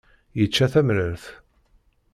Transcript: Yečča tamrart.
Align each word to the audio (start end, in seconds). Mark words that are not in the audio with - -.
Yečča 0.39 0.67
tamrart. 0.73 1.23